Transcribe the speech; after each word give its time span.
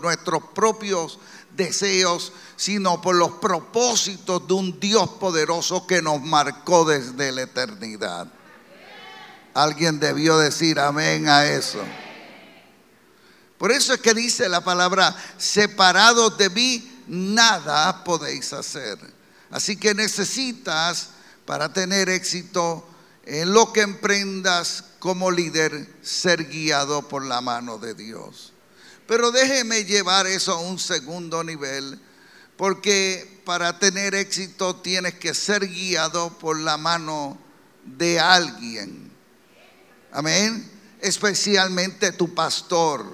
nuestros 0.00 0.42
propios 0.54 1.18
deseos, 1.56 2.32
sino 2.56 3.00
por 3.00 3.16
los 3.16 3.32
propósitos 3.32 4.46
de 4.46 4.54
un 4.54 4.80
Dios 4.80 5.08
poderoso 5.20 5.86
que 5.86 6.02
nos 6.02 6.22
marcó 6.22 6.84
desde 6.84 7.32
la 7.32 7.42
eternidad. 7.42 8.28
Alguien 9.54 9.98
debió 9.98 10.38
decir 10.38 10.78
amén 10.78 11.28
a 11.28 11.46
eso. 11.46 11.82
Por 13.58 13.72
eso 13.72 13.92
es 13.92 14.00
que 14.00 14.14
dice 14.14 14.48
la 14.48 14.62
palabra, 14.62 15.14
separados 15.36 16.38
de 16.38 16.48
mí, 16.48 17.02
nada 17.08 18.04
podéis 18.04 18.52
hacer. 18.52 18.98
Así 19.50 19.76
que 19.76 19.94
necesitas, 19.94 21.10
para 21.44 21.72
tener 21.72 22.08
éxito 22.08 22.86
en 23.24 23.52
lo 23.52 23.72
que 23.72 23.80
emprendas 23.80 24.84
como 24.98 25.30
líder, 25.30 25.88
ser 26.02 26.44
guiado 26.44 27.08
por 27.08 27.24
la 27.24 27.40
mano 27.40 27.78
de 27.78 27.94
Dios. 27.94 28.52
Pero 29.08 29.32
déjeme 29.32 29.86
llevar 29.86 30.26
eso 30.26 30.52
a 30.52 30.60
un 30.60 30.78
segundo 30.78 31.42
nivel, 31.42 31.98
porque 32.58 33.40
para 33.46 33.78
tener 33.78 34.14
éxito 34.14 34.76
tienes 34.76 35.14
que 35.14 35.32
ser 35.32 35.66
guiado 35.66 36.38
por 36.38 36.60
la 36.60 36.76
mano 36.76 37.38
de 37.86 38.20
alguien. 38.20 39.10
Amén. 40.12 40.70
Especialmente 41.00 42.12
tu 42.12 42.34
pastor. 42.34 43.06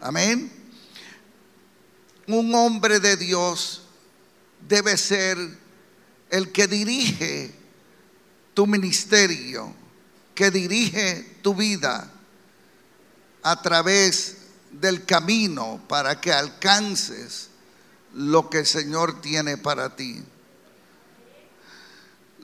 Amén. 0.00 0.48
Un 2.28 2.54
hombre 2.54 3.00
de 3.00 3.16
Dios 3.16 3.82
debe 4.68 4.96
ser 4.96 5.36
el 6.30 6.52
que 6.52 6.68
dirige 6.68 7.52
tu 8.54 8.64
ministerio, 8.64 9.74
que 10.36 10.52
dirige 10.52 11.38
tu 11.42 11.52
vida 11.52 12.08
a 13.42 13.60
través 13.60 14.36
del 14.72 15.04
camino 15.04 15.82
para 15.88 16.20
que 16.20 16.32
alcances 16.32 17.48
lo 18.14 18.50
que 18.50 18.60
el 18.60 18.66
Señor 18.66 19.20
tiene 19.20 19.56
para 19.56 19.96
ti. 19.96 20.22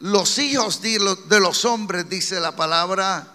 Los 0.01 0.39
hijos 0.39 0.83
de 0.83 1.41
los 1.41 1.65
hombres, 1.65 2.09
dice 2.09 2.39
la 2.41 2.55
palabra, 2.55 3.33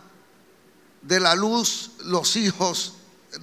de 1.02 1.20
la 1.20 1.36
luz, 1.36 1.92
los 2.04 2.36
hijos 2.36 2.94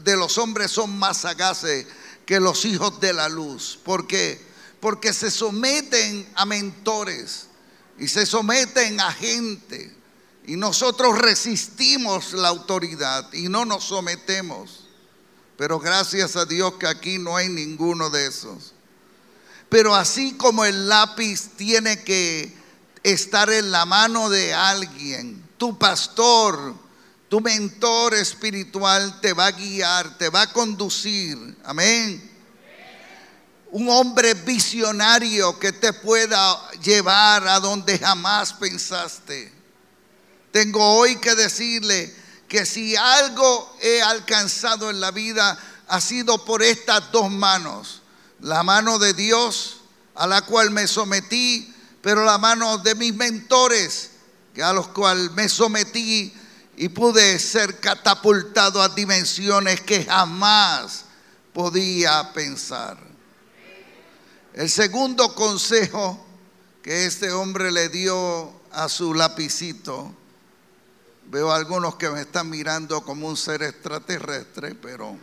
de 0.05 0.17
los 0.17 0.39
hombres 0.39 0.71
son 0.71 0.97
más 0.99 1.19
sagaces 1.19 1.87
que 2.25 2.41
los 2.41 2.65
hijos 2.65 3.01
de 3.01 3.13
la 3.13 3.29
luz. 3.29 3.79
¿Por 3.83 4.07
qué? 4.07 4.47
Porque 4.81 5.13
se 5.13 5.31
someten 5.31 6.29
a 6.35 6.45
mentores 6.45 7.47
y 7.99 8.07
se 8.07 8.27
someten 8.27 9.01
a 9.01 9.13
gente. 9.13 9.97
Y 10.47 10.57
nosotros 10.57 11.19
resistimos 11.19 12.33
la 12.33 12.49
autoridad 12.49 13.33
y 13.33 13.49
no 13.49 13.65
nos 13.65 13.85
sometemos. 13.85 14.88
Pero 15.59 15.81
gracias 15.81 16.37
a 16.37 16.45
Dios 16.45 16.75
que 16.75 16.87
aquí 16.87 17.19
no 17.19 17.37
hay 17.37 17.49
ninguno 17.49 18.11
de 18.11 18.29
esos. 18.29 18.75
Pero 19.69 19.93
así 19.93 20.35
como 20.35 20.65
el 20.65 20.89
lápiz 20.89 21.51
tiene 21.57 22.05
que 22.05 22.57
estar 23.03 23.51
en 23.51 23.73
la 23.73 23.85
mano 23.85 24.31
de 24.31 24.55
alguien, 24.55 25.45
tu 25.59 25.77
pastor, 25.77 26.77
tu 27.29 27.41
mentor 27.41 28.15
espiritual 28.15 29.21
te 29.21 29.33
va 29.33 29.47
a 29.47 29.51
guiar, 29.51 30.17
te 30.17 30.29
va 30.29 30.43
a 30.43 30.53
conducir. 30.53 31.37
Amén. 31.65 32.23
Un 33.73 33.89
hombre 33.89 34.35
visionario 34.35 35.59
que 35.59 35.73
te 35.73 35.93
pueda 35.93 36.71
llevar 36.79 37.49
a 37.49 37.59
donde 37.59 37.99
jamás 37.99 38.53
pensaste. 38.53 39.53
Tengo 40.53 40.81
hoy 40.81 41.17
que 41.17 41.35
decirle 41.35 42.15
que 42.49 42.65
si 42.67 42.97
algo 42.97 43.77
he 43.81 44.03
alcanzado 44.03 44.91
en 44.91 45.01
la 45.01 45.11
vida 45.11 45.59
ha 45.89 46.01
sido 46.01 46.45
por 46.45 46.63
estas 46.63 47.13
dos 47.13 47.31
manos. 47.31 48.03
La 48.41 48.63
mano 48.63 48.99
de 48.99 49.13
Dios 49.15 49.79
a 50.15 50.27
la 50.27 50.43
cual 50.43 50.71
me 50.71 50.87
sometí, 50.87 51.73
pero 52.03 52.25
la 52.25 52.39
mano 52.39 52.79
de 52.79 52.95
mis 52.95 53.15
mentores 53.15 54.11
a 54.63 54.73
los 54.73 54.89
cuales 54.89 55.31
me 55.33 55.49
sometí 55.49 56.33
y 56.77 56.89
pude 56.89 57.39
ser 57.39 57.81
catapultado 57.81 58.83
a 58.83 58.89
dimensiones 58.89 59.81
que 59.81 60.05
jamás 60.05 61.05
podía 61.53 62.33
pensar. 62.33 62.99
El 64.55 64.71
segundo 64.71 65.35
consejo 65.35 66.25
que 66.83 67.07
este 67.07 67.33
hombre 67.33 67.71
le 67.71 67.89
dio 67.89 68.53
a 68.73 68.89
su 68.89 69.15
lapicito, 69.15 70.15
veo 71.31 71.53
algunos 71.53 71.97
que 71.97 72.09
me 72.09 72.23
están 72.23 72.49
mirando 72.49 73.03
como 73.03 73.29
un 73.29 73.37
ser 73.37 73.63
extraterrestre, 73.63 74.75
pero 74.75 75.17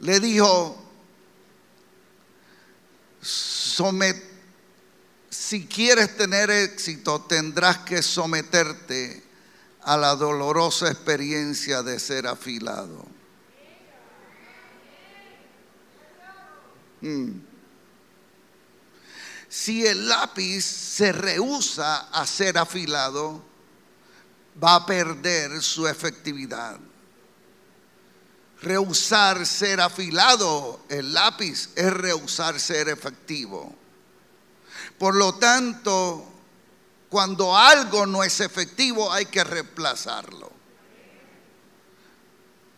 le 0.00 0.20
dijo, 0.20 0.82
si 5.28 5.66
quieres 5.66 6.16
tener 6.16 6.50
éxito 6.50 7.22
tendrás 7.22 7.78
que 7.78 8.02
someterte 8.02 9.22
a 9.82 9.96
la 9.96 10.16
dolorosa 10.16 10.90
experiencia 10.90 11.82
de 11.82 12.00
ser 12.00 12.26
afilado. 12.26 13.06
Hmm. 17.02 17.40
Si 19.48 19.86
el 19.86 20.08
lápiz 20.08 20.62
se 20.62 21.12
rehúsa 21.12 22.08
a 22.08 22.26
ser 22.26 22.58
afilado, 22.58 23.55
va 24.62 24.76
a 24.76 24.86
perder 24.86 25.62
su 25.62 25.86
efectividad. 25.86 26.78
Rehusar 28.62 29.46
ser 29.46 29.80
afilado, 29.80 30.80
el 30.88 31.12
lápiz, 31.12 31.70
es 31.76 31.92
rehusar 31.92 32.58
ser 32.58 32.88
efectivo. 32.88 33.74
Por 34.98 35.14
lo 35.14 35.34
tanto, 35.34 36.26
cuando 37.08 37.56
algo 37.56 38.06
no 38.06 38.24
es 38.24 38.40
efectivo 38.40 39.12
hay 39.12 39.26
que 39.26 39.44
reemplazarlo. 39.44 40.50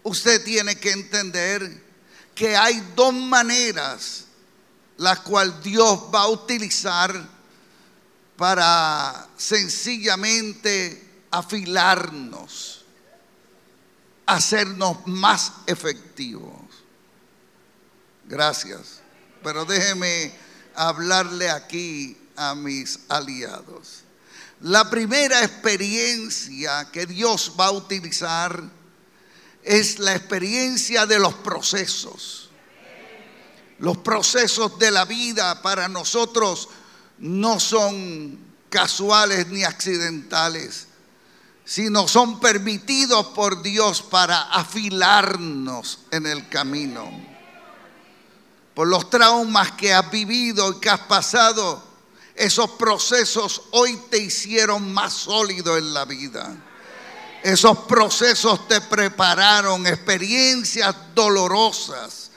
Usted 0.03 0.45
tiene 0.45 0.77
que 0.77 0.91
entender 0.91 1.85
que 2.35 2.57
hay 2.57 2.81
dos 2.95 3.13
maneras 3.13 4.25
las 4.97 5.21
cuales 5.21 5.63
Dios 5.63 6.07
va 6.13 6.23
a 6.23 6.29
utilizar 6.29 7.29
para 8.37 9.29
sencillamente 9.37 11.08
afilarnos, 11.31 12.85
hacernos 14.27 15.07
más 15.07 15.53
efectivos. 15.67 16.61
Gracias. 18.27 19.01
Pero 19.43 19.65
déjeme 19.65 20.33
hablarle 20.75 21.51
aquí 21.51 22.17
a 22.37 22.55
mis 22.55 23.01
aliados. 23.09 24.03
La 24.61 24.91
primera 24.91 25.43
experiencia 25.45 26.89
que 26.91 27.07
Dios 27.07 27.53
va 27.59 27.67
a 27.67 27.73
utilizar 27.73 28.63
es 29.63 29.99
la 29.99 30.15
experiencia 30.15 31.07
de 31.07 31.19
los 31.19 31.35
procesos. 31.35 32.51
Los 33.79 33.99
procesos 33.99 34.79
de 34.79 34.91
la 34.91 35.05
vida 35.05 35.63
para 35.63 35.89
nosotros 35.89 36.69
no 37.19 37.61
son 37.61 38.39
casuales 38.69 39.47
ni 39.49 39.63
accidentales, 39.63 40.88
sino 41.69 42.09
son 42.09 42.41
permitidos 42.41 43.27
por 43.27 43.61
Dios 43.61 44.01
para 44.01 44.41
afilarnos 44.41 45.99
en 46.11 46.25
el 46.25 46.49
camino. 46.49 47.11
Por 48.73 48.89
los 48.89 49.11
traumas 49.11 49.73
que 49.73 49.93
has 49.93 50.11
vivido 50.11 50.71
y 50.71 50.81
que 50.81 50.89
has 50.89 51.01
pasado, 51.01 51.85
esos 52.35 52.71
procesos 52.71 53.65
hoy 53.73 53.99
te 54.11 54.17
hicieron 54.17 54.95
más 54.95 55.13
sólido 55.13 55.77
en 55.77 55.93
la 55.93 56.07
vida. 56.07 56.57
Esos 57.43 57.81
procesos 57.81 58.67
te 58.67 58.81
prepararon 58.81 59.87
experiencias 59.87 60.97
dolorosas 61.15 62.31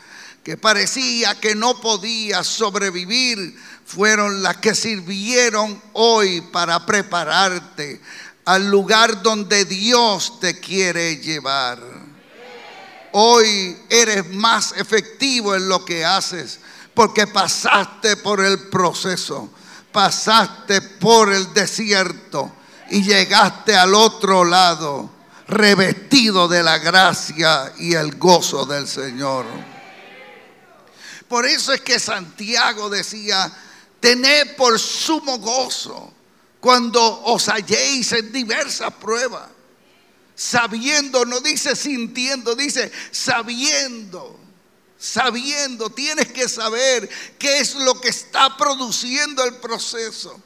que 0.44 0.58
parecía 0.58 1.40
que 1.40 1.56
no 1.56 1.80
podías 1.80 2.48
sobrevivir. 2.48 3.58
Fueron 3.86 4.44
las 4.44 4.58
que 4.58 4.76
sirvieron 4.76 5.82
hoy 5.94 6.42
para 6.42 6.86
prepararte 6.86 8.02
al 8.46 8.70
lugar 8.70 9.22
donde 9.22 9.66
Dios 9.66 10.40
te 10.40 10.60
quiere 10.60 11.18
llevar. 11.18 11.80
Hoy 13.14 13.78
eres 13.90 14.30
más 14.30 14.74
efectivo 14.78 15.56
en 15.56 15.68
lo 15.68 15.84
que 15.84 16.06
haces 16.06 16.60
porque 16.94 17.28
pasaste 17.28 18.18
por 18.18 18.42
el 18.42 18.70
proceso 18.70 19.50
pasaste 19.92 20.82
por 20.82 21.32
el 21.32 21.54
desierto 21.54 22.52
y 22.90 23.04
llegaste 23.04 23.76
al 23.76 23.94
otro 23.94 24.44
lado 24.44 25.10
revestido 25.48 26.48
de 26.48 26.64
la 26.64 26.78
gracia 26.78 27.74
y 27.78 27.94
el 27.94 28.16
gozo 28.16 28.66
del 28.66 28.88
Señor. 28.88 29.46
Por 31.28 31.46
eso 31.46 31.74
es 31.74 31.82
que 31.82 32.00
Santiago 32.00 32.90
decía, 32.90 33.52
tened 34.00 34.56
por 34.56 34.80
sumo 34.80 35.40
gozo 35.40 36.14
cuando 36.62 37.24
os 37.26 37.50
halléis 37.50 38.14
en 38.14 38.32
diversas 38.32 38.94
pruebas, 38.94 39.50
sabiendo, 40.36 41.26
no 41.26 41.42
dice 41.42 41.76
sintiendo, 41.76 42.56
dice 42.56 42.90
sabiendo 43.12 44.40
sabiendo, 45.02 45.90
tienes 45.90 46.32
que 46.32 46.48
saber 46.48 47.10
qué 47.40 47.60
es 47.60 47.74
lo 47.74 48.00
que 48.00 48.10
está 48.10 48.56
produciendo 48.56 49.44
el 49.44 49.56
proceso. 49.56 50.40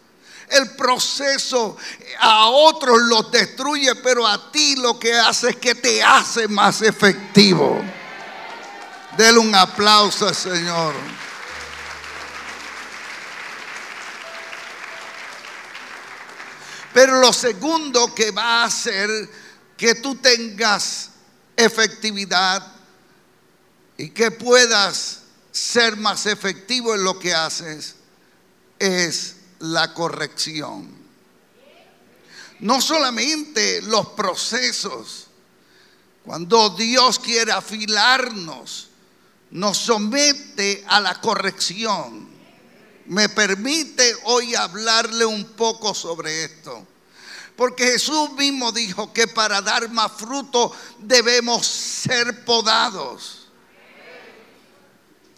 El 0.49 0.71
proceso 0.71 1.75
a 2.19 2.47
otros 2.47 2.99
los 3.01 3.29
destruye, 3.31 3.95
pero 3.95 4.25
a 4.25 4.51
ti 4.51 4.77
lo 4.77 4.97
que 4.97 5.13
hace 5.13 5.49
es 5.49 5.55
que 5.57 5.75
te 5.75 6.01
hace 6.01 6.47
más 6.47 6.81
efectivo. 6.81 7.83
Dele 9.17 9.39
un 9.39 9.53
aplauso 9.53 10.27
al 10.27 10.35
Señor. 10.35 10.93
Pero 16.95 17.19
lo 17.19 17.33
segundo 17.33 18.15
que 18.15 18.31
va 18.31 18.61
a 18.61 18.67
hacer 18.67 19.09
que 19.75 19.95
tú 19.95 20.15
tengas 20.15 21.09
efectividad 21.57 22.65
y 23.97 24.11
que 24.11 24.31
puedas 24.31 25.23
ser 25.51 25.97
más 25.97 26.25
efectivo 26.25 26.95
en 26.95 27.03
lo 27.03 27.19
que 27.19 27.33
haces 27.33 27.95
es 28.79 29.35
la 29.59 29.93
corrección. 29.93 30.89
No 32.61 32.79
solamente 32.79 33.81
los 33.81 34.07
procesos, 34.11 35.27
cuando 36.23 36.69
Dios 36.69 37.19
quiere 37.19 37.51
afilarnos, 37.51 38.87
nos 39.51 39.77
somete 39.79 40.85
a 40.87 41.01
la 41.01 41.19
corrección. 41.19 42.34
Me 43.05 43.29
permite 43.29 44.15
hoy 44.23 44.55
hablarle 44.55 45.25
un 45.25 45.43
poco 45.43 45.93
sobre 45.93 46.45
esto. 46.45 46.85
Porque 47.55 47.85
Jesús 47.91 48.31
mismo 48.33 48.71
dijo 48.71 49.13
que 49.13 49.27
para 49.27 49.61
dar 49.61 49.89
más 49.89 50.11
fruto 50.11 50.71
debemos 50.99 51.65
ser 51.65 52.43
podados 52.43 53.44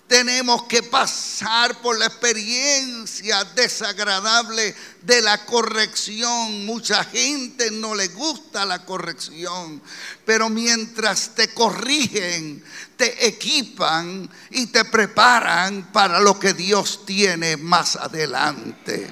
tenemos 0.07 0.63
que 0.63 0.83
pasar 0.83 1.81
por 1.81 1.98
la 1.98 2.06
experiencia 2.06 3.44
desagradable 3.44 4.74
de 5.01 5.21
la 5.21 5.45
corrección. 5.45 6.65
Mucha 6.65 7.04
gente 7.04 7.71
no 7.71 7.94
le 7.94 8.07
gusta 8.07 8.65
la 8.65 8.86
corrección, 8.86 9.81
pero 10.25 10.50
mientras 10.50 11.36
te 11.36 11.54
corrigen, 11.54 12.63
te 12.95 13.27
equipan 13.27 14.30
y 14.50 14.68
te 14.68 14.86
preparan 14.86 15.92
para 15.92 16.19
lo 16.21 16.39
que 16.39 16.54
Dios 16.54 17.06
tiene 17.06 17.57
más 17.57 17.98
adelante. 17.98 19.07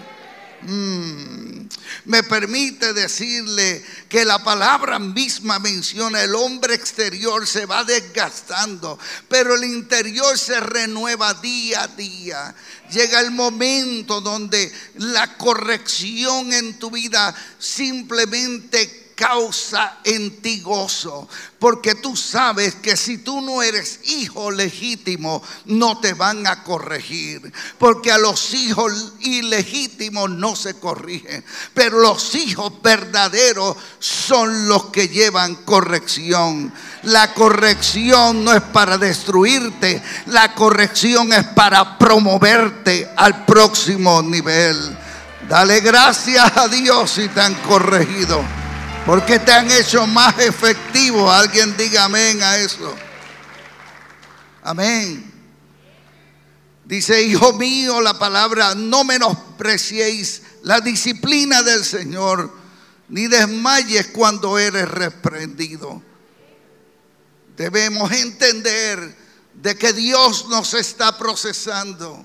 Mm. 0.62 1.65
Me 2.06 2.24
permite 2.24 2.94
decirle 2.94 3.84
que 4.08 4.26
la 4.26 4.44
palabra 4.44 5.00
misma 5.00 5.60
menciona 5.60 6.22
el 6.22 6.36
hombre 6.36 6.76
exterior 6.76 7.48
se 7.48 7.66
va 7.66 7.84
desgastando, 7.84 9.00
pero 9.28 9.56
el 9.56 9.64
interior 9.64 10.38
se 10.38 10.60
renueva 10.60 11.34
día 11.36 11.84
a 11.84 11.88
día. 11.88 12.56
Llega 12.92 13.20
el 13.22 13.32
momento 13.32 14.22
donde 14.22 14.72
la 14.96 15.38
corrección 15.38 16.54
en 16.54 16.78
tu 16.78 16.92
vida 16.92 17.34
simplemente 17.58 19.05
causa 19.16 20.00
en 20.04 20.42
ti 20.42 20.60
gozo, 20.60 21.28
porque 21.58 21.96
tú 21.96 22.16
sabes 22.16 22.76
que 22.76 22.98
si 22.98 23.20
tú 23.20 23.42
no 23.42 23.64
eres 23.64 24.02
hijo 24.04 24.52
legítimo, 24.52 25.42
no 25.66 26.00
te 26.00 26.14
van 26.14 26.46
a 26.46 26.64
corregir, 26.64 27.52
porque 27.80 28.12
a 28.12 28.18
los 28.18 28.54
hijos 28.54 29.14
ilegítimos 29.22 30.30
no 30.30 30.56
se 30.56 30.76
corrigen, 30.76 31.44
pero 31.74 32.00
los 32.00 32.36
hijos 32.36 32.74
verdaderos 32.82 33.78
son 34.00 34.68
los 34.68 34.88
que 34.88 35.08
llevan 35.08 35.56
corrección. 35.56 36.72
La 37.04 37.34
corrección 37.34 38.44
no 38.44 38.54
es 38.54 38.62
para 38.62 38.98
destruirte, 38.98 40.04
la 40.28 40.54
corrección 40.54 41.32
es 41.34 41.46
para 41.46 41.98
promoverte 41.98 43.10
al 43.16 43.46
próximo 43.46 44.22
nivel. 44.22 44.98
Dale 45.48 45.80
gracias 45.80 46.58
a 46.58 46.68
Dios 46.68 47.12
si 47.12 47.30
te 47.30 47.40
han 47.40 47.54
corregido. 47.56 48.65
Porque 49.06 49.38
te 49.38 49.52
han 49.52 49.70
hecho 49.70 50.08
más 50.08 50.40
efectivo. 50.40 51.32
Alguien 51.32 51.78
diga 51.78 52.06
amén 52.06 52.42
a 52.42 52.58
eso. 52.58 52.96
Amén. 54.64 55.32
Dice, 56.86 57.22
hijo 57.22 57.54
mío, 57.54 58.02
la 58.02 58.18
palabra, 58.18 58.74
no 58.76 59.04
menospreciéis 59.04 60.42
la 60.64 60.82
disciplina 60.82 61.62
del 61.62 61.84
Señor, 61.86 62.52
ni 63.10 63.28
desmayes 63.28 64.08
cuando 64.08 64.58
eres 64.58 64.88
reprendido. 64.88 66.02
Debemos 67.56 68.12
entender 68.12 69.16
de 69.54 69.76
que 69.78 69.94
Dios 69.94 70.48
nos 70.48 70.74
está 70.74 71.18
procesando 71.18 72.24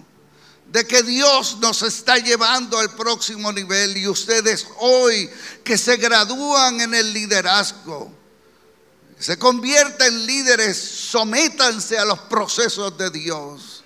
de 0.71 0.87
que 0.87 1.03
Dios 1.03 1.59
nos 1.61 1.83
está 1.83 2.19
llevando 2.19 2.79
al 2.79 2.95
próximo 2.95 3.53
nivel 3.53 3.97
y 3.97 4.07
ustedes 4.07 4.67
hoy 4.79 5.29
que 5.65 5.77
se 5.77 5.97
gradúan 5.97 6.81
en 6.81 6.95
el 6.95 7.13
liderazgo, 7.13 8.13
se 9.19 9.37
convierten 9.37 10.15
en 10.15 10.27
líderes, 10.27 10.79
sométanse 10.79 11.99
a 11.99 12.05
los 12.05 12.21
procesos 12.21 12.97
de 12.97 13.11
Dios, 13.11 13.83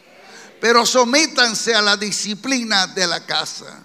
pero 0.60 0.84
sométanse 0.84 1.74
a 1.74 1.80
la 1.80 1.96
disciplina 1.96 2.86
de 2.88 3.06
la 3.06 3.24
casa. 3.24 3.82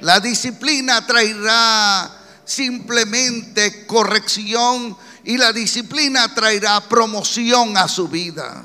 La 0.00 0.20
disciplina 0.20 1.04
traerá 1.04 2.16
simplemente 2.44 3.86
corrección 3.86 4.96
y 5.24 5.36
la 5.36 5.52
disciplina 5.52 6.32
traerá 6.32 6.80
promoción 6.88 7.76
a 7.76 7.88
su 7.88 8.08
vida. 8.08 8.62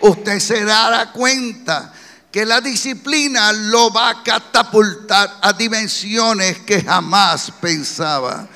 Usted 0.00 0.38
se 0.38 0.64
dará 0.64 1.10
cuenta 1.10 1.92
que 2.30 2.44
la 2.44 2.60
disciplina 2.60 3.52
lo 3.52 3.90
va 3.90 4.10
a 4.10 4.22
catapultar 4.22 5.38
a 5.40 5.52
dimensiones 5.52 6.58
que 6.58 6.82
jamás 6.82 7.50
pensaba. 7.60 8.46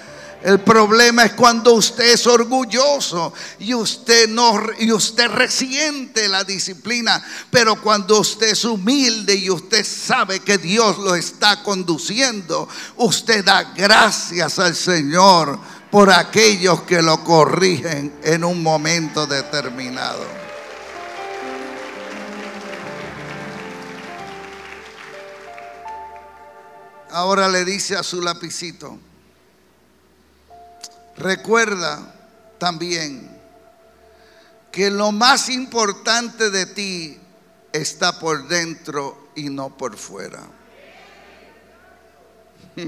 El 0.43 0.59
problema 0.59 1.25
es 1.25 1.33
cuando 1.35 1.73
usted 1.75 2.15
es 2.15 2.27
orgulloso 2.27 3.33
y 3.61 3.75
usted 3.75 4.29
no 4.29 4.61
y 4.79 4.91
usted 4.91 5.29
resiente 5.29 6.29
la 6.29 6.43
disciplina, 6.43 7.25
pero 7.49 7.81
cuando 7.81 8.19
usted 8.19 8.49
es 8.49 8.65
humilde 8.65 9.37
y 9.37 9.49
usted 9.51 9.87
sabe 9.87 10.41
que 10.41 10.59
Dios 10.59 10.99
lo 10.99 11.15
está 11.15 11.63
conduciendo, 11.63 12.69
usted 12.97 13.45
da 13.45 13.63
gracias 13.75 14.59
al 14.59 14.75
Señor 14.75 15.61
por 15.93 16.11
aquellos 16.11 16.83
que 16.83 17.03
lo 17.03 17.23
corrigen 17.23 18.13
en 18.25 18.43
un 18.43 18.63
momento 18.63 19.27
determinado. 19.29 20.52
Ahora 27.13 27.49
le 27.51 27.65
dice 27.67 27.95
a 27.95 28.03
su 28.03 28.23
lapicito, 28.23 28.99
recuerda 31.19 32.15
también 32.57 33.31
que 34.71 34.91
lo 34.91 35.13
más 35.13 35.51
importante 35.51 36.49
de 36.49 36.65
ti 36.65 37.21
está 37.71 38.19
por 38.19 38.49
dentro 38.49 39.29
y 39.37 39.51
no 39.51 39.77
por 39.77 39.99
fuera. 39.99 40.41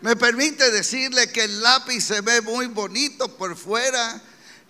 Me 0.00 0.16
permite 0.16 0.70
decirle 0.70 1.30
que 1.30 1.44
el 1.44 1.60
lápiz 1.62 2.04
se 2.04 2.22
ve 2.22 2.40
muy 2.40 2.68
bonito 2.68 3.36
por 3.36 3.54
fuera 3.54 4.22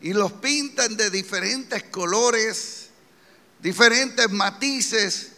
y 0.02 0.12
los 0.12 0.32
pintan 0.32 0.96
de 0.96 1.08
diferentes 1.08 1.84
colores, 1.84 2.88
diferentes 3.60 4.28
matices, 4.28 5.35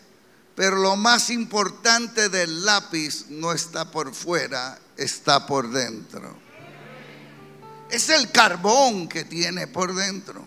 pero 0.58 0.74
lo 0.74 0.96
más 0.96 1.30
importante 1.30 2.28
del 2.30 2.64
lápiz 2.64 3.26
no 3.28 3.52
está 3.52 3.92
por 3.92 4.12
fuera, 4.12 4.76
está 4.96 5.46
por 5.46 5.70
dentro. 5.70 6.36
Es 7.88 8.08
el 8.08 8.32
carbón 8.32 9.08
que 9.08 9.22
tiene 9.22 9.68
por 9.68 9.94
dentro. 9.94 10.44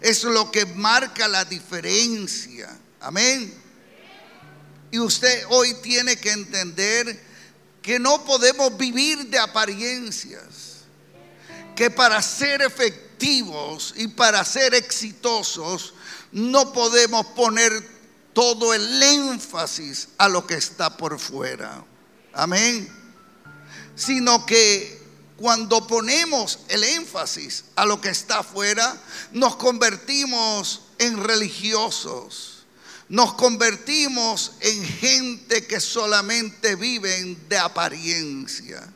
Es 0.00 0.24
lo 0.24 0.50
que 0.50 0.64
marca 0.64 1.28
la 1.28 1.44
diferencia. 1.44 2.74
Amén. 3.02 3.52
Y 4.90 4.98
usted 4.98 5.44
hoy 5.50 5.74
tiene 5.82 6.16
que 6.16 6.30
entender 6.30 7.22
que 7.82 7.98
no 7.98 8.24
podemos 8.24 8.78
vivir 8.78 9.26
de 9.26 9.38
apariencias. 9.38 10.86
Que 11.76 11.90
para 11.90 12.22
ser 12.22 12.62
efectivos 12.62 13.92
y 13.94 14.08
para 14.08 14.42
ser 14.42 14.74
exitosos 14.74 15.92
no 16.32 16.72
podemos 16.72 17.26
poner 17.26 17.91
todo 18.32 18.74
el 18.74 19.02
énfasis 19.02 20.08
a 20.18 20.28
lo 20.28 20.46
que 20.46 20.54
está 20.54 20.96
por 20.96 21.18
fuera. 21.18 21.84
Amén. 22.32 22.88
Sino 23.94 24.46
que 24.46 25.02
cuando 25.36 25.86
ponemos 25.86 26.60
el 26.68 26.84
énfasis 26.84 27.64
a 27.74 27.84
lo 27.84 28.00
que 28.00 28.10
está 28.10 28.38
afuera, 28.38 28.96
nos 29.32 29.56
convertimos 29.56 30.82
en 30.98 31.22
religiosos. 31.22 32.64
Nos 33.08 33.34
convertimos 33.34 34.52
en 34.60 34.84
gente 34.84 35.66
que 35.66 35.80
solamente 35.80 36.76
viven 36.76 37.48
de 37.48 37.58
apariencia. 37.58 38.88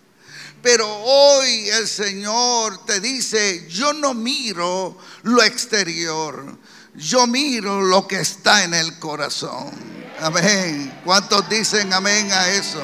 Pero 0.62 0.88
hoy 1.02 1.69
el 1.69 1.87
Señor 1.87 2.85
te 2.87 3.00
dice, 3.00 3.66
yo 3.69 3.93
no 3.93 4.14
miro 4.14 4.97
lo 5.23 5.43
exterior, 5.43 6.59
yo 6.97 7.26
miro 7.26 7.83
lo 7.83 8.07
que 8.07 8.21
está 8.21 8.65
en 8.65 8.75
el 8.75 8.99
corazón. 8.99 9.71
Amén. 10.21 11.00
¿Cuántos 11.05 11.49
dicen 11.49 11.93
amén 11.93 12.33
a 12.33 12.49
eso? 12.49 12.83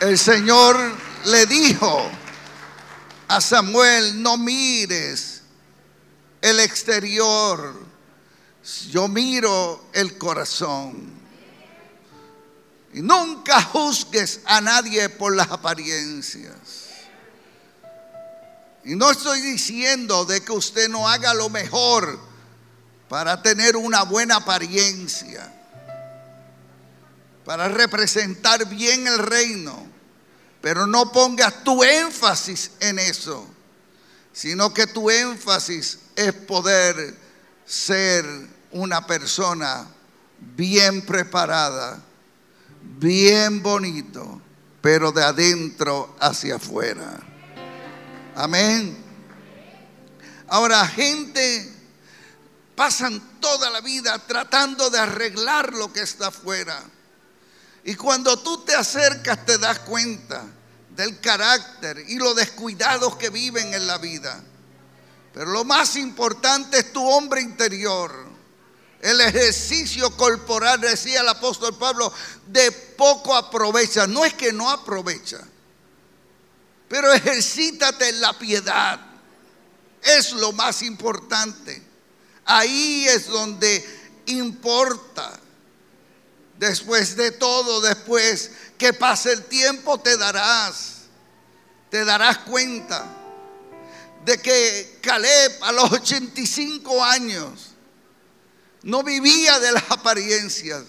El 0.00 0.18
Señor 0.18 0.76
le 1.26 1.46
dijo 1.46 2.10
a 3.28 3.40
Samuel, 3.40 4.22
no 4.22 4.36
mires 4.36 5.42
el 6.40 6.60
exterior, 6.60 7.74
yo 8.90 9.08
miro 9.08 9.86
el 9.92 10.18
corazón. 10.18 11.12
Y 12.92 13.02
nunca 13.02 13.60
juzgues 13.62 14.40
a 14.44 14.60
nadie 14.60 15.08
por 15.08 15.34
las 15.34 15.50
apariencias. 15.50 16.83
Y 18.84 18.96
no 18.96 19.10
estoy 19.10 19.40
diciendo 19.40 20.26
de 20.26 20.42
que 20.42 20.52
usted 20.52 20.88
no 20.88 21.08
haga 21.08 21.32
lo 21.32 21.48
mejor 21.48 22.18
para 23.08 23.42
tener 23.42 23.76
una 23.76 24.02
buena 24.02 24.36
apariencia, 24.36 25.50
para 27.44 27.68
representar 27.68 28.66
bien 28.68 29.06
el 29.06 29.18
reino, 29.18 29.86
pero 30.60 30.86
no 30.86 31.12
pongas 31.12 31.64
tu 31.64 31.82
énfasis 31.82 32.72
en 32.80 32.98
eso, 32.98 33.46
sino 34.32 34.74
que 34.74 34.86
tu 34.86 35.10
énfasis 35.10 36.00
es 36.16 36.32
poder 36.32 37.16
ser 37.64 38.26
una 38.70 39.06
persona 39.06 39.86
bien 40.56 41.02
preparada, 41.06 42.02
bien 42.98 43.62
bonito, 43.62 44.42
pero 44.82 45.12
de 45.12 45.22
adentro 45.22 46.14
hacia 46.20 46.56
afuera. 46.56 47.33
Amén. 48.34 48.96
Ahora, 50.48 50.86
gente 50.86 51.72
pasan 52.74 53.40
toda 53.40 53.70
la 53.70 53.80
vida 53.80 54.18
tratando 54.26 54.90
de 54.90 54.98
arreglar 54.98 55.72
lo 55.72 55.92
que 55.92 56.00
está 56.00 56.28
afuera. 56.28 56.82
Y 57.84 57.94
cuando 57.94 58.38
tú 58.38 58.64
te 58.64 58.74
acercas 58.74 59.44
te 59.44 59.58
das 59.58 59.80
cuenta 59.80 60.44
del 60.90 61.20
carácter 61.20 62.04
y 62.08 62.16
los 62.16 62.34
descuidados 62.34 63.16
que 63.16 63.30
viven 63.30 63.74
en 63.74 63.86
la 63.86 63.98
vida. 63.98 64.42
Pero 65.32 65.50
lo 65.50 65.64
más 65.64 65.96
importante 65.96 66.78
es 66.78 66.92
tu 66.92 67.06
hombre 67.06 67.42
interior. 67.42 68.12
El 69.00 69.20
ejercicio 69.20 70.16
corporal, 70.16 70.80
decía 70.80 71.20
el 71.20 71.28
apóstol 71.28 71.76
Pablo, 71.76 72.12
de 72.46 72.72
poco 72.72 73.36
aprovecha. 73.36 74.06
No 74.06 74.24
es 74.24 74.32
que 74.34 74.52
no 74.52 74.70
aprovecha, 74.70 75.40
pero 76.94 77.12
ejercítate 77.12 78.08
en 78.08 78.20
la 78.20 78.38
piedad. 78.38 79.00
Es 80.00 80.30
lo 80.30 80.52
más 80.52 80.80
importante. 80.82 81.82
Ahí 82.44 83.04
es 83.08 83.26
donde 83.26 83.84
importa. 84.26 85.40
Después 86.56 87.16
de 87.16 87.32
todo, 87.32 87.80
después 87.80 88.52
que 88.78 88.92
pase 88.92 89.32
el 89.32 89.42
tiempo, 89.46 89.98
te 89.98 90.16
darás, 90.16 90.98
te 91.90 92.04
darás 92.04 92.38
cuenta 92.38 93.04
de 94.24 94.40
que 94.40 95.00
Caleb 95.02 95.64
a 95.64 95.72
los 95.72 95.90
85 95.90 97.02
años 97.02 97.70
no 98.84 99.02
vivía 99.02 99.58
de 99.58 99.72
las 99.72 99.90
apariencias, 99.90 100.84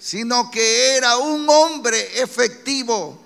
sino 0.00 0.50
que 0.50 0.96
era 0.96 1.16
un 1.18 1.48
hombre 1.48 2.20
efectivo, 2.20 3.24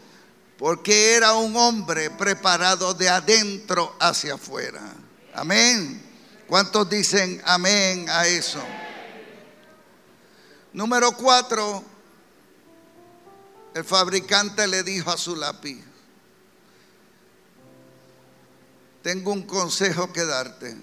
porque 0.63 1.17
era 1.17 1.33
un 1.33 1.57
hombre 1.57 2.09
preparado 2.09 2.95
de 2.95 3.09
adentro 3.09 3.97
hacia 3.99 4.35
afuera. 4.35 4.95
Amén. 5.35 6.01
¿Cuántos 6.47 6.89
dicen 6.89 7.43
amén 7.45 8.09
a 8.09 8.29
eso? 8.29 8.63
Número 10.73 11.17
cuatro, 11.17 11.83
el 13.75 13.83
fabricante 13.83 14.69
le 14.69 14.85
dijo 14.85 15.11
a 15.11 15.17
su 15.17 15.35
lápiz, 15.35 15.83
tengo 19.03 19.33
un 19.33 19.43
consejo 19.43 20.13
que 20.13 20.25
darte. 20.25 20.77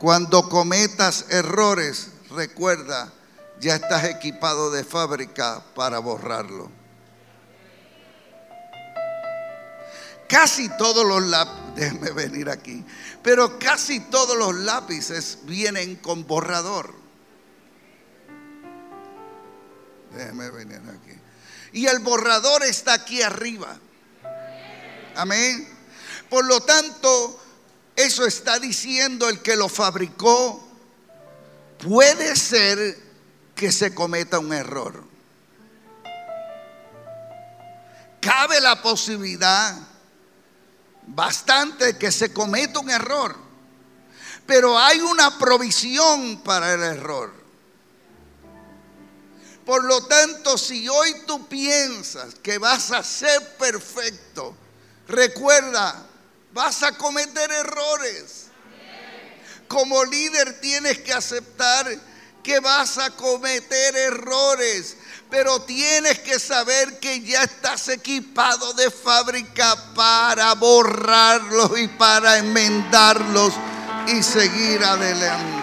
Cuando 0.00 0.48
cometas 0.48 1.26
errores, 1.30 2.08
recuerda, 2.32 3.12
ya 3.60 3.76
estás 3.76 4.02
equipado 4.06 4.72
de 4.72 4.82
fábrica 4.82 5.62
para 5.76 6.00
borrarlo. 6.00 6.85
Casi 10.28 10.68
todos 10.76 11.06
los 11.06 11.22
lápices, 11.22 11.66
déjeme 11.76 12.10
venir 12.10 12.50
aquí, 12.50 12.84
pero 13.22 13.58
casi 13.58 14.00
todos 14.00 14.36
los 14.36 14.54
lápices 14.54 15.38
vienen 15.44 15.96
con 15.96 16.26
borrador. 16.26 16.94
Déjeme 20.14 20.50
venir 20.50 20.80
aquí. 20.88 21.18
Y 21.72 21.86
el 21.86 21.98
borrador 21.98 22.64
está 22.64 22.94
aquí 22.94 23.20
arriba. 23.20 23.78
Amén. 25.14 25.68
Por 26.30 26.46
lo 26.46 26.60
tanto, 26.60 27.38
eso 27.94 28.24
está 28.24 28.58
diciendo 28.58 29.28
el 29.28 29.40
que 29.40 29.56
lo 29.56 29.68
fabricó. 29.68 30.66
Puede 31.78 32.34
ser 32.36 32.98
que 33.54 33.70
se 33.70 33.94
cometa 33.94 34.38
un 34.38 34.52
error. 34.52 35.04
Cabe 38.20 38.60
la 38.60 38.80
posibilidad 38.82 39.76
bastante 41.06 41.96
que 41.96 42.10
se 42.10 42.32
cometa 42.32 42.80
un 42.80 42.90
error. 42.90 43.36
Pero 44.46 44.78
hay 44.78 45.00
una 45.00 45.38
provisión 45.38 46.42
para 46.42 46.74
el 46.74 46.82
error. 46.82 47.32
Por 49.64 49.82
lo 49.82 50.06
tanto, 50.06 50.56
si 50.56 50.88
hoy 50.88 51.12
tú 51.26 51.48
piensas 51.48 52.36
que 52.36 52.58
vas 52.58 52.92
a 52.92 53.02
ser 53.02 53.56
perfecto, 53.56 54.56
recuerda, 55.08 56.06
vas 56.52 56.84
a 56.84 56.96
cometer 56.96 57.50
errores. 57.50 58.46
Como 59.66 60.04
líder 60.04 60.60
tienes 60.60 60.98
que 60.98 61.12
aceptar 61.12 61.84
que 62.44 62.60
vas 62.60 62.98
a 62.98 63.10
cometer 63.10 63.96
errores, 63.96 64.96
pero 65.36 65.60
tienes 65.60 66.18
que 66.20 66.38
saber 66.38 66.98
que 66.98 67.20
ya 67.20 67.42
estás 67.42 67.90
equipado 67.90 68.72
de 68.72 68.90
fábrica 68.90 69.76
para 69.94 70.54
borrarlos 70.54 71.78
y 71.78 71.88
para 71.88 72.38
enmendarlos 72.38 73.52
y 74.06 74.22
seguir 74.22 74.82
adelante. 74.82 75.55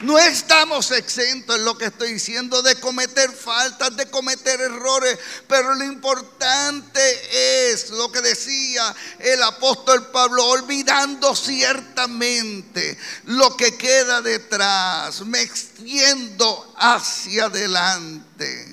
No 0.00 0.18
estamos 0.18 0.90
exentos 0.90 1.56
en 1.56 1.64
lo 1.64 1.78
que 1.78 1.86
estoy 1.86 2.12
diciendo 2.12 2.60
de 2.60 2.78
cometer 2.80 3.32
faltas, 3.32 3.96
de 3.96 4.10
cometer 4.10 4.60
errores, 4.60 5.18
pero 5.48 5.74
lo 5.74 5.84
importante 5.84 7.72
es 7.72 7.88
lo 7.90 8.12
que 8.12 8.20
decía 8.20 8.94
el 9.18 9.42
apóstol 9.42 10.08
Pablo, 10.08 10.44
olvidando 10.48 11.34
ciertamente 11.34 12.98
lo 13.24 13.56
que 13.56 13.78
queda 13.78 14.20
detrás, 14.20 15.22
me 15.22 15.40
extiendo 15.40 16.74
hacia 16.76 17.46
adelante. 17.46 18.25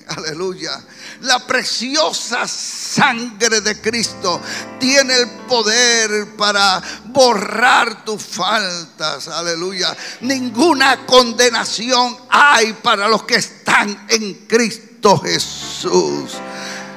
Aleluya. 0.07 0.81
La 1.21 1.39
preciosa 1.39 2.47
sangre 2.47 3.61
de 3.61 3.79
Cristo 3.79 4.41
tiene 4.79 5.15
el 5.15 5.29
poder 5.47 6.35
para 6.35 6.81
borrar 7.05 8.03
tus 8.03 8.21
faltas. 8.21 9.27
Aleluya. 9.29 9.95
Ninguna 10.21 11.05
condenación 11.05 12.17
hay 12.29 12.73
para 12.73 13.07
los 13.07 13.23
que 13.23 13.35
están 13.35 14.05
en 14.09 14.45
Cristo 14.47 15.19
Jesús. 15.19 16.33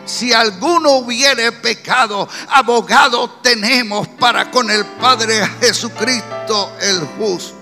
Si 0.04 0.32
alguno 0.32 0.92
hubiere 0.99 1.52
pecado, 1.52 2.28
abogado 2.49 3.30
tenemos 3.42 4.06
para 4.08 4.50
con 4.50 4.70
el 4.70 4.85
Padre 4.87 5.46
Jesucristo 5.61 6.73
el 6.80 7.00
justo. 7.18 7.55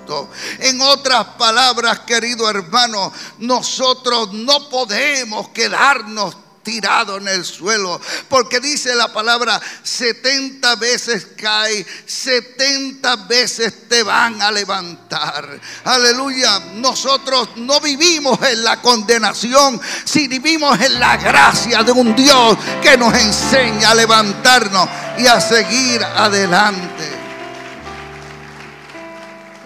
En 0.58 0.80
otras 0.80 1.24
palabras, 1.38 2.00
querido 2.00 2.48
hermano, 2.48 3.12
nosotros 3.38 4.32
no 4.32 4.68
podemos 4.68 5.48
quedarnos 5.50 6.36
tirado 6.64 7.18
en 7.18 7.28
el 7.28 7.44
suelo. 7.44 8.00
Porque 8.28 8.58
dice 8.58 8.94
la 8.96 9.12
palabra, 9.12 9.60
70 9.82 10.74
veces 10.76 11.28
cae, 11.36 11.86
70 12.06 13.16
veces 13.28 13.88
te 13.88 14.02
van 14.02 14.42
a 14.42 14.50
levantar. 14.50 15.60
Aleluya. 15.84 16.58
Nosotros 16.74 17.50
no 17.56 17.78
vivimos 17.80 18.40
en 18.42 18.64
la 18.64 18.80
condenación, 18.80 19.80
si 20.04 20.26
vivimos 20.26 20.80
en 20.80 20.98
la 20.98 21.16
gracia 21.18 21.84
de 21.84 21.92
un 21.92 22.16
Dios 22.16 22.56
que 22.82 22.96
nos 22.96 23.14
enseña 23.14 23.90
a 23.90 23.94
levantarnos 23.94 24.88
y 25.18 25.26
a 25.26 25.40
seguir 25.40 26.02
adelante. 26.02 27.23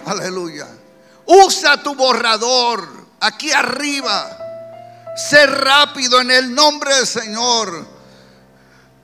Aleluya. 0.09 0.67
Usa 1.25 1.83
tu 1.83 1.93
borrador 1.93 2.87
aquí 3.19 3.51
arriba. 3.51 4.37
Sé 5.15 5.45
rápido 5.45 6.19
en 6.21 6.31
el 6.31 6.55
nombre 6.55 6.95
del 6.95 7.05
Señor 7.05 7.85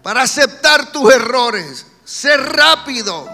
para 0.01 0.23
aceptar 0.23 0.91
tus 0.91 1.13
errores. 1.13 1.85
Sé 2.03 2.35
rápido 2.37 3.29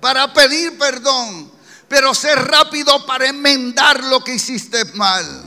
para 0.00 0.34
pedir 0.34 0.76
perdón, 0.78 1.50
pero 1.88 2.14
sé 2.14 2.34
rápido 2.34 3.06
para 3.06 3.26
enmendar 3.26 4.04
lo 4.04 4.22
que 4.22 4.34
hiciste 4.34 4.84
mal. 4.92 5.43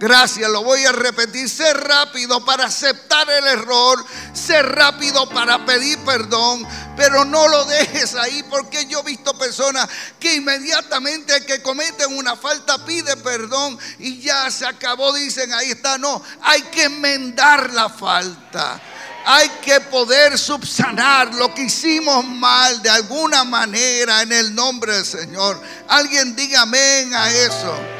Gracias, 0.00 0.48
lo 0.50 0.62
voy 0.62 0.84
a 0.84 0.92
repetir. 0.92 1.48
Sé 1.48 1.74
rápido 1.74 2.44
para 2.44 2.66
aceptar 2.66 3.28
el 3.28 3.46
error. 3.48 4.04
Sé 4.32 4.62
rápido 4.62 5.28
para 5.28 5.64
pedir 5.66 5.98
perdón. 6.04 6.66
Pero 6.96 7.24
no 7.24 7.48
lo 7.48 7.64
dejes 7.64 8.14
ahí 8.14 8.44
porque 8.48 8.86
yo 8.86 9.00
he 9.00 9.04
visto 9.04 9.36
personas 9.36 9.88
que 10.20 10.36
inmediatamente 10.36 11.44
que 11.44 11.62
cometen 11.62 12.16
una 12.16 12.36
falta 12.36 12.84
pide 12.84 13.16
perdón 13.16 13.78
y 13.98 14.20
ya 14.20 14.50
se 14.50 14.66
acabó. 14.66 15.12
Dicen, 15.12 15.52
ahí 15.52 15.72
está. 15.72 15.98
No, 15.98 16.22
hay 16.42 16.62
que 16.62 16.84
enmendar 16.84 17.72
la 17.72 17.88
falta. 17.88 18.80
Hay 19.26 19.48
que 19.62 19.80
poder 19.80 20.38
subsanar 20.38 21.34
lo 21.34 21.52
que 21.52 21.62
hicimos 21.62 22.24
mal 22.24 22.80
de 22.82 22.88
alguna 22.88 23.42
manera 23.44 24.22
en 24.22 24.32
el 24.32 24.54
nombre 24.54 24.94
del 24.94 25.04
Señor. 25.04 25.60
Alguien 25.88 26.36
diga 26.36 26.62
amén 26.62 27.12
a 27.14 27.30
eso. 27.30 27.97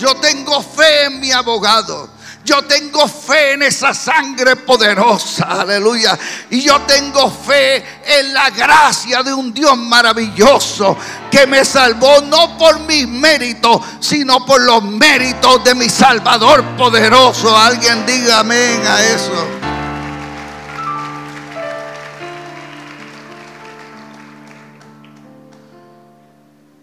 Yo 0.00 0.14
tengo 0.14 0.62
fe 0.62 1.04
en 1.04 1.20
mi 1.20 1.30
abogado. 1.30 2.08
Yo 2.42 2.62
tengo 2.64 3.06
fe 3.06 3.52
en 3.52 3.62
esa 3.64 3.92
sangre 3.92 4.56
poderosa, 4.56 5.44
aleluya. 5.60 6.18
Y 6.48 6.62
yo 6.62 6.80
tengo 6.82 7.30
fe 7.30 7.84
en 8.02 8.32
la 8.32 8.48
gracia 8.48 9.22
de 9.22 9.34
un 9.34 9.52
Dios 9.52 9.76
maravilloso 9.76 10.96
que 11.30 11.46
me 11.46 11.64
salvó 11.66 12.22
no 12.22 12.56
por 12.56 12.80
mis 12.80 13.06
méritos, 13.06 13.82
sino 14.00 14.44
por 14.46 14.62
los 14.62 14.82
méritos 14.82 15.62
de 15.64 15.74
mi 15.74 15.90
Salvador 15.90 16.64
poderoso. 16.78 17.54
Alguien 17.54 18.06
diga 18.06 18.40
amén 18.40 18.80
a 18.86 19.02
eso. 19.02 19.46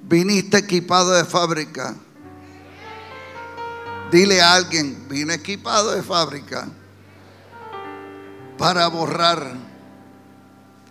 Viniste 0.04 0.60
equipado 0.60 1.12
de 1.14 1.26
fábrica 1.26 1.96
Dile 4.12 4.42
a 4.42 4.54
alguien, 4.54 5.06
vine 5.10 5.34
equipado 5.34 5.92
de 5.92 6.02
fábrica 6.02 6.68
para 8.58 8.88
borrar 8.88 9.54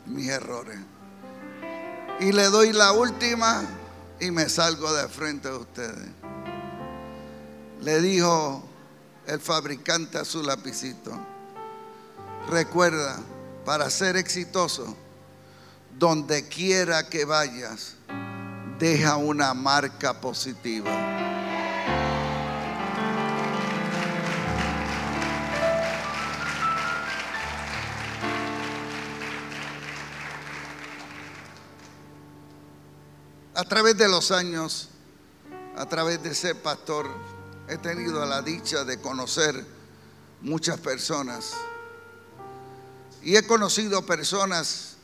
mis 0.04 0.28
errores. 0.28 0.78
Y 2.20 2.32
le 2.32 2.44
doy 2.44 2.74
la 2.74 2.92
última 2.92 3.62
y 4.20 4.30
me 4.30 4.48
salgo 4.50 4.92
de 4.92 5.08
frente 5.08 5.48
a 5.48 5.56
ustedes. 5.56 6.10
Le 7.80 8.00
dijo 8.02 8.62
el 9.26 9.40
fabricante 9.40 10.18
a 10.18 10.24
su 10.24 10.42
lapicito, 10.42 11.12
recuerda, 12.50 13.18
para 13.64 13.90
ser 13.90 14.16
exitoso, 14.16 14.94
donde 15.98 16.46
quiera 16.48 17.08
que 17.08 17.24
vayas, 17.24 17.94
deja 18.78 19.16
una 19.16 19.54
marca 19.54 20.20
positiva. 20.20 21.35
A 33.56 33.64
través 33.64 33.96
de 33.96 34.06
los 34.06 34.32
años, 34.32 34.90
a 35.78 35.86
través 35.86 36.22
de 36.22 36.34
ser 36.34 36.60
pastor, 36.60 37.08
he 37.68 37.78
tenido 37.78 38.26
la 38.26 38.42
dicha 38.42 38.84
de 38.84 39.00
conocer 39.00 39.64
muchas 40.42 40.78
personas. 40.78 41.54
Y 43.22 43.34
he 43.34 43.46
conocido 43.46 44.04
personas 44.04 44.96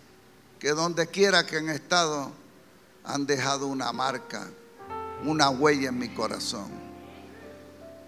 que 0.58 0.72
donde 0.72 1.06
quiera 1.06 1.46
que 1.46 1.56
han 1.56 1.70
estado 1.70 2.30
han 3.04 3.24
dejado 3.24 3.68
una 3.68 3.90
marca, 3.90 4.46
una 5.24 5.48
huella 5.48 5.88
en 5.88 5.98
mi 5.98 6.10
corazón, 6.10 6.68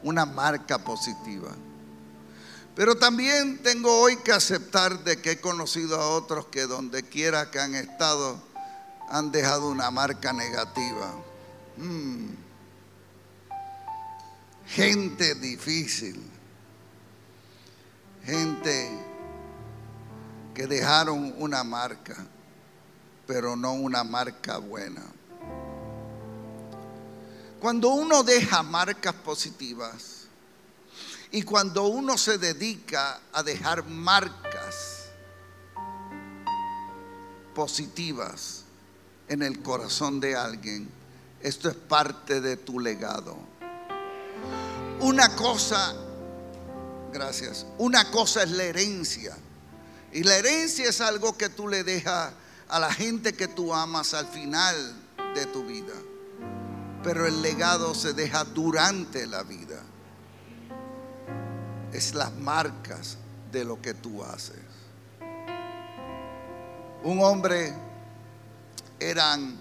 una 0.02 0.26
marca 0.26 0.76
positiva. 0.76 1.52
Pero 2.76 2.96
también 2.96 3.62
tengo 3.62 3.98
hoy 3.98 4.18
que 4.18 4.32
aceptar 4.32 5.04
de 5.04 5.22
que 5.22 5.30
he 5.30 5.40
conocido 5.40 5.98
a 5.98 6.10
otros 6.10 6.48
que 6.48 6.66
donde 6.66 7.02
quiera 7.02 7.50
que 7.50 7.60
han 7.60 7.74
estado 7.74 8.38
han 9.08 9.30
dejado 9.30 9.68
una 9.68 9.90
marca 9.90 10.32
negativa. 10.32 11.14
Mm. 11.76 12.28
Gente 14.66 15.34
difícil. 15.34 16.22
Gente 18.24 18.90
que 20.54 20.66
dejaron 20.66 21.34
una 21.38 21.62
marca, 21.64 22.16
pero 23.26 23.56
no 23.56 23.74
una 23.74 24.04
marca 24.04 24.58
buena. 24.58 25.02
Cuando 27.60 27.90
uno 27.90 28.22
deja 28.22 28.62
marcas 28.62 29.14
positivas 29.14 30.26
y 31.30 31.42
cuando 31.42 31.86
uno 31.86 32.16
se 32.16 32.38
dedica 32.38 33.20
a 33.32 33.42
dejar 33.42 33.84
marcas 33.86 35.06
positivas, 37.54 38.63
en 39.28 39.42
el 39.42 39.62
corazón 39.62 40.20
de 40.20 40.36
alguien, 40.36 40.88
esto 41.40 41.68
es 41.68 41.74
parte 41.74 42.40
de 42.40 42.56
tu 42.56 42.80
legado. 42.80 43.36
Una 45.00 45.34
cosa, 45.36 45.94
gracias, 47.12 47.66
una 47.78 48.10
cosa 48.10 48.42
es 48.42 48.50
la 48.50 48.64
herencia. 48.64 49.36
Y 50.12 50.22
la 50.22 50.36
herencia 50.36 50.88
es 50.88 51.00
algo 51.00 51.36
que 51.36 51.48
tú 51.48 51.68
le 51.68 51.82
dejas 51.84 52.32
a 52.68 52.78
la 52.78 52.92
gente 52.92 53.34
que 53.34 53.48
tú 53.48 53.74
amas 53.74 54.14
al 54.14 54.26
final 54.26 54.94
de 55.34 55.46
tu 55.46 55.64
vida. 55.64 55.92
Pero 57.02 57.26
el 57.26 57.42
legado 57.42 57.94
se 57.94 58.14
deja 58.14 58.44
durante 58.44 59.26
la 59.26 59.42
vida. 59.42 59.82
Es 61.92 62.14
las 62.14 62.32
marcas 62.32 63.18
de 63.52 63.64
lo 63.64 63.82
que 63.82 63.92
tú 63.92 64.24
haces. 64.24 64.56
Un 67.02 67.22
hombre 67.22 67.74
eran 68.98 69.58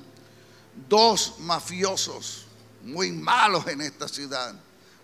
dos 0.88 1.36
mafiosos 1.40 2.46
muy 2.84 3.12
malos 3.12 3.68
en 3.68 3.82
esta 3.82 4.08
ciudad. 4.08 4.54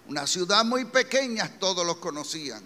Una 0.07 0.25
ciudad 0.27 0.65
muy 0.65 0.85
pequeña, 0.85 1.59
todos 1.59 1.85
los 1.85 1.97
conocían. 1.97 2.63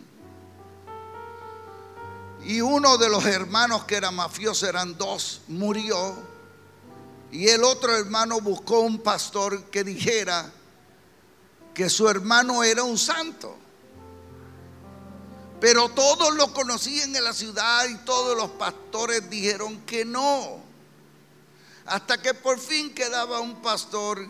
Y 2.46 2.62
uno 2.62 2.98
de 2.98 3.10
los 3.10 3.26
hermanos 3.26 3.86
que 3.86 3.96
era 3.96 4.12
mafioso, 4.12 4.68
eran 4.68 4.98
dos, 4.98 5.42
murió. 5.48 6.16
Y 7.32 7.48
el 7.48 7.64
otro 7.64 7.96
hermano 7.96 8.42
buscó 8.42 8.82
un 8.82 9.00
pastor 9.00 9.66
que 9.66 9.84
dijera 9.84 10.52
que 11.74 11.90
su 11.90 12.08
hermano 12.08 12.64
era 12.64 12.84
un 12.84 12.98
santo. 12.98 13.58
Pero 15.60 15.90
todos 15.90 16.36
lo 16.36 16.54
conocían 16.54 17.16
en 17.16 17.24
la 17.24 17.34
ciudad 17.34 17.88
y 17.88 17.98
todos 18.00 18.36
los 18.36 18.52
pastores 18.52 19.30
dijeron 19.30 19.82
que 19.86 20.04
no. 20.04 20.73
Hasta 21.86 22.22
que 22.22 22.34
por 22.34 22.60
fin 22.60 22.94
quedaba 22.94 23.42
un 23.42 23.62
pastor 23.62 24.26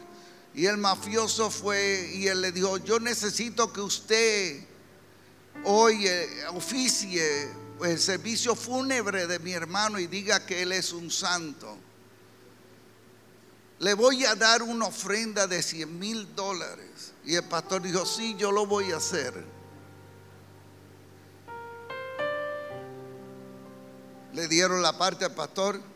y 0.56 0.66
el 0.66 0.78
mafioso 0.78 1.52
fue 1.52 2.12
y 2.14 2.28
él 2.28 2.42
le 2.42 2.52
dijo, 2.52 2.78
yo 2.78 3.00
necesito 3.00 3.72
que 3.72 3.82
usted 3.82 4.64
hoy 5.64 6.08
eh, 6.08 6.46
oficie 6.54 7.50
el 7.84 8.00
servicio 8.00 8.56
fúnebre 8.56 9.28
de 9.28 9.40
mi 9.40 9.52
hermano 9.52 10.00
y 10.00 10.08
diga 10.08 10.46
que 10.46 10.62
él 10.62 10.72
es 10.72 10.94
un 10.94 11.12
santo. 11.12 11.78
Le 13.80 13.94
voy 13.94 14.26
a 14.26 14.36
dar 14.36 14.64
una 14.64 14.86
ofrenda 14.86 15.46
de 15.46 15.62
100 15.62 16.00
mil 16.00 16.36
dólares. 16.36 17.14
Y 17.26 17.36
el 17.36 17.44
pastor 17.44 17.82
dijo, 17.82 18.06
sí, 18.06 18.36
yo 18.38 18.52
lo 18.52 18.66
voy 18.66 18.92
a 18.92 18.98
hacer. 18.98 19.44
Le 24.34 24.48
dieron 24.48 24.82
la 24.82 24.98
parte 24.98 25.26
al 25.26 25.34
pastor 25.34 25.93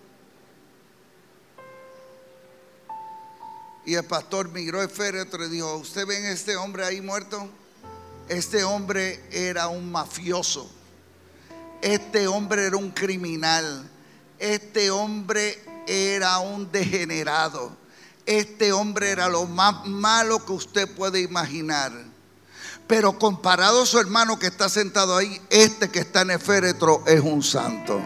Y 3.88 3.96
el 3.96 4.04
pastor 4.04 4.50
miró 4.50 4.82
el 4.82 4.90
féretro 4.90 5.46
y 5.46 5.50
dijo, 5.50 5.78
¿usted 5.78 6.06
ven 6.06 6.26
este 6.26 6.58
hombre 6.58 6.84
ahí 6.84 7.00
muerto? 7.00 7.48
Este 8.28 8.66
hombre 8.66 9.24
era 9.32 9.70
un 9.70 9.90
mafioso. 9.90 10.70
Este 11.82 12.28
hombre 12.28 12.66
era 12.66 12.76
un 12.76 12.92
criminal. 12.92 13.90
Este 14.40 14.92
hombre 14.92 15.58
era 15.88 16.40
un 16.40 16.70
degenerado. 16.70 17.78
Este 18.26 18.74
hombre 18.74 19.10
era 19.10 19.30
lo 19.30 19.46
más 19.46 19.86
malo 19.86 20.46
que 20.46 20.52
usted 20.52 20.94
puede 20.94 21.22
imaginar. 21.22 21.94
Pero 22.88 23.18
comparado 23.18 23.84
a 23.84 23.86
su 23.86 24.00
hermano 24.00 24.38
que 24.38 24.48
está 24.48 24.68
sentado 24.68 25.16
ahí, 25.16 25.42
este 25.50 25.90
que 25.90 26.00
está 26.00 26.24
en 26.24 26.32
el 26.32 26.40
féretro 26.42 27.06
es 27.08 27.22
un 27.22 27.42
santo. 27.42 28.02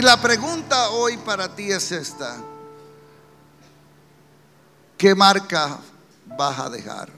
La 0.00 0.20
pregunta 0.20 0.90
hoy 0.90 1.16
para 1.18 1.54
ti 1.54 1.70
es 1.70 1.92
esta. 1.92 2.36
¿Qué 4.96 5.14
marca 5.14 5.78
vas 6.36 6.58
a 6.58 6.70
dejar? 6.70 7.10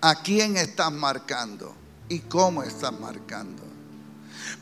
¿A 0.00 0.14
quién 0.22 0.56
estás 0.56 0.92
marcando? 0.92 1.74
¿Y 2.08 2.20
cómo 2.20 2.62
estás 2.62 2.92
marcando? 2.98 3.62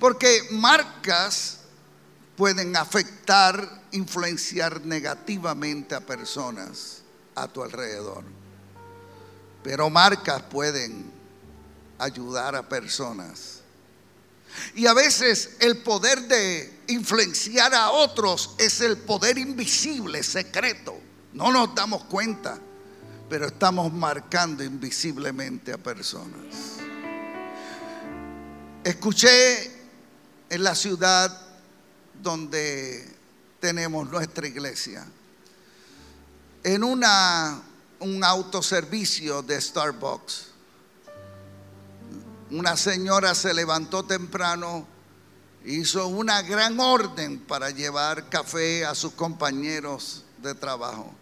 Porque 0.00 0.48
marcas 0.52 1.58
pueden 2.36 2.76
afectar, 2.76 3.82
influenciar 3.92 4.80
negativamente 4.84 5.94
a 5.94 6.00
personas 6.00 7.02
a 7.34 7.48
tu 7.48 7.62
alrededor. 7.62 8.24
Pero 9.62 9.90
marcas 9.90 10.42
pueden 10.42 11.10
ayudar 11.98 12.54
a 12.56 12.68
personas. 12.68 13.63
Y 14.74 14.86
a 14.86 14.94
veces 14.94 15.56
el 15.60 15.78
poder 15.78 16.22
de 16.22 16.80
influenciar 16.88 17.74
a 17.74 17.90
otros 17.90 18.54
es 18.58 18.80
el 18.80 18.98
poder 18.98 19.38
invisible, 19.38 20.22
secreto. 20.22 20.98
No 21.32 21.50
nos 21.50 21.74
damos 21.74 22.04
cuenta, 22.04 22.58
pero 23.28 23.46
estamos 23.46 23.92
marcando 23.92 24.62
invisiblemente 24.62 25.72
a 25.72 25.78
personas. 25.78 26.78
Escuché 28.84 29.72
en 30.50 30.62
la 30.62 30.74
ciudad 30.74 31.40
donde 32.22 33.14
tenemos 33.60 34.08
nuestra 34.10 34.46
iglesia, 34.46 35.06
en 36.62 36.84
una, 36.84 37.62
un 38.00 38.22
autoservicio 38.22 39.42
de 39.42 39.60
Starbucks, 39.60 40.53
una 42.50 42.76
señora 42.76 43.34
se 43.34 43.54
levantó 43.54 44.04
temprano, 44.04 44.86
hizo 45.64 46.06
una 46.08 46.42
gran 46.42 46.78
orden 46.78 47.40
para 47.40 47.70
llevar 47.70 48.28
café 48.28 48.84
a 48.84 48.94
sus 48.94 49.12
compañeros 49.12 50.24
de 50.38 50.54
trabajo. 50.54 51.12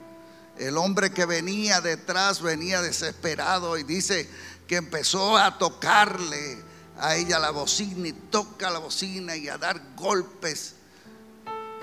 El 0.59 0.77
hombre 0.77 1.13
que 1.13 1.25
venía 1.25 1.81
detrás 1.81 2.43
venía 2.43 2.83
desesperado 2.83 3.79
y 3.79 3.85
dice 3.85 4.29
que 4.67 4.77
empezó 4.77 5.37
a 5.37 5.59
tocarle 5.59 6.59
a 6.99 7.17
ella 7.17 7.39
la 7.39 7.51
bocina 7.51 8.09
y 8.09 8.13
toca 8.13 8.71
la 8.71 8.79
bocina 8.79 9.37
y 9.37 9.49
a 9.49 9.59
dar 9.59 9.81
golpes. 9.97 10.75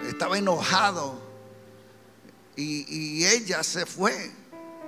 Estaba 0.08 0.38
enojado 0.38 1.19
y, 2.56 2.86
y 2.88 3.25
ella 3.25 3.63
se 3.63 3.86
fue. 3.86 4.32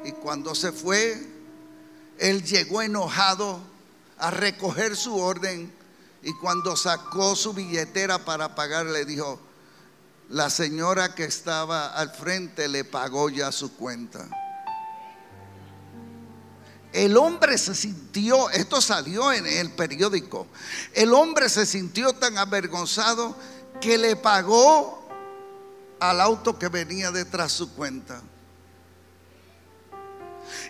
Y 0.03 0.11
cuando 0.11 0.55
se 0.55 0.71
fue, 0.71 1.21
él 2.17 2.43
llegó 2.43 2.81
enojado 2.81 3.70
a 4.21 4.29
recoger 4.29 4.95
su 4.95 5.17
orden 5.17 5.73
y 6.23 6.33
cuando 6.35 6.77
sacó 6.77 7.35
su 7.35 7.53
billetera 7.53 8.23
para 8.23 8.53
pagar 8.53 8.85
le 8.85 9.03
dijo, 9.03 9.39
la 10.29 10.49
señora 10.49 11.15
que 11.15 11.23
estaba 11.23 11.87
al 11.87 12.11
frente 12.11 12.67
le 12.67 12.83
pagó 12.83 13.29
ya 13.29 13.51
su 13.51 13.75
cuenta. 13.75 14.29
El 16.93 17.17
hombre 17.17 17.57
se 17.57 17.73
sintió, 17.73 18.49
esto 18.51 18.79
salió 18.79 19.31
en 19.31 19.47
el 19.47 19.71
periódico, 19.71 20.45
el 20.93 21.13
hombre 21.13 21.49
se 21.49 21.65
sintió 21.65 22.13
tan 22.13 22.37
avergonzado 22.37 23.35
que 23.79 23.97
le 23.97 24.15
pagó 24.15 25.07
al 25.99 26.21
auto 26.21 26.59
que 26.59 26.67
venía 26.67 27.11
detrás 27.11 27.53
su 27.53 27.73
cuenta. 27.73 28.21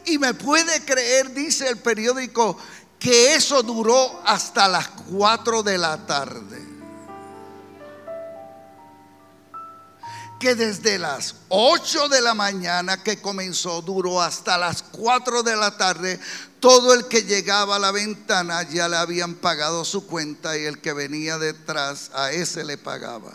Y 0.06 0.18
me 0.18 0.34
puede 0.34 0.84
creer, 0.86 1.34
dice 1.34 1.68
el 1.68 1.78
periódico, 1.78 2.58
que 3.02 3.34
eso 3.34 3.64
duró 3.64 4.22
hasta 4.24 4.68
las 4.68 4.88
4 4.88 5.64
de 5.64 5.78
la 5.78 5.98
tarde. 6.06 6.72
que 10.40 10.56
desde 10.56 10.98
las 10.98 11.36
8 11.50 12.10
de 12.10 12.20
la 12.20 12.34
mañana 12.34 13.04
que 13.04 13.22
comenzó 13.22 13.84
duró 13.84 14.20
hasta 14.20 14.58
las 14.58 14.82
4 14.82 15.44
de 15.44 15.56
la 15.56 15.78
tarde, 15.78 16.20
todo 16.60 16.96
el 16.96 17.08
que 17.08 17.22
llegaba 17.22 17.76
a 17.76 17.80
la 17.80 17.92
ventana 17.92 18.64
ya 18.64 18.90
le 18.90 18.98
habían 18.98 19.36
pagado 19.36 19.86
su 19.86 20.08
cuenta 20.08 20.58
y 20.58 20.66
el 20.66 20.82
que 20.82 20.94
venía 20.94 21.38
detrás 21.38 22.10
a 22.16 22.32
ese 22.32 22.64
le 22.64 22.80
pagaba. 22.80 23.34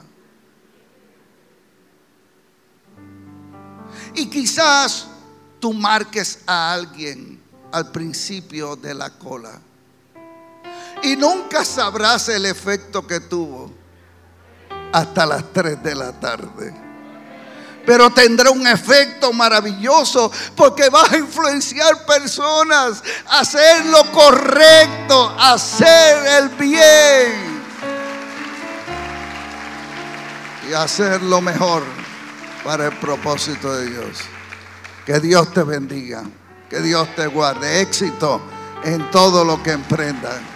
Y 4.16 4.26
quizás 4.29 5.07
tú 5.61 5.72
marques 5.74 6.40
a 6.44 6.72
alguien 6.72 7.36
al 7.77 7.91
principio 7.91 8.75
de 8.75 8.95
la 8.95 9.11
cola. 9.11 9.61
Y 11.03 11.15
nunca 11.15 11.62
sabrás 11.62 12.27
el 12.31 12.47
efecto 12.47 13.07
que 13.07 13.21
tuvo 13.21 13.71
hasta 14.93 15.27
las 15.27 15.53
3 15.53 15.83
de 15.83 15.95
la 15.95 16.11
tarde. 16.12 16.75
Pero 17.85 18.09
tendrá 18.11 18.51
un 18.51 18.67
efecto 18.67 19.31
maravilloso 19.31 20.33
porque 20.57 20.89
vas 20.89 21.12
a 21.12 21.19
influenciar 21.19 22.07
personas 22.07 23.03
a 23.27 23.41
hacer 23.41 23.85
lo 23.85 24.11
correcto, 24.11 25.37
a 25.39 25.53
hacer 25.53 26.27
el 26.43 26.49
bien 26.57 27.62
y 30.69 30.73
hacer 30.73 31.23
lo 31.23 31.43
mejor 31.43 31.83
para 32.65 32.87
el 32.87 32.97
propósito 32.97 33.73
de 33.75 33.91
Dios. 33.91 34.19
Que 35.05 35.21
Dios 35.21 35.53
te 35.53 35.62
bendiga, 35.62 36.25
que 36.68 36.81
Dios 36.81 37.09
te 37.14 37.26
guarde 37.26 37.81
éxito 37.81 38.40
en 38.85 39.11
todo 39.11 39.44
lo 39.44 39.62
que 39.62 39.72
emprendas. 39.72 40.56